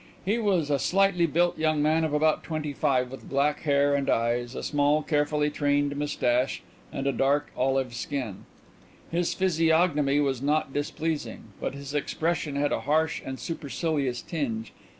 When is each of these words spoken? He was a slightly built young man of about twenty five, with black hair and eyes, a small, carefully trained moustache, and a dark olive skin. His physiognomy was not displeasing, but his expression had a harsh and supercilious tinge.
He 0.25 0.39
was 0.39 0.71
a 0.71 0.79
slightly 0.79 1.27
built 1.27 1.59
young 1.59 1.79
man 1.79 2.03
of 2.03 2.11
about 2.11 2.41
twenty 2.41 2.73
five, 2.73 3.11
with 3.11 3.29
black 3.29 3.59
hair 3.59 3.93
and 3.93 4.09
eyes, 4.09 4.55
a 4.55 4.63
small, 4.63 5.03
carefully 5.03 5.51
trained 5.51 5.95
moustache, 5.95 6.63
and 6.91 7.05
a 7.05 7.11
dark 7.11 7.51
olive 7.55 7.93
skin. 7.93 8.45
His 9.11 9.35
physiognomy 9.35 10.19
was 10.19 10.41
not 10.41 10.73
displeasing, 10.73 11.49
but 11.59 11.75
his 11.75 11.93
expression 11.93 12.55
had 12.55 12.71
a 12.71 12.79
harsh 12.79 13.21
and 13.23 13.37
supercilious 13.37 14.23
tinge. 14.23 14.73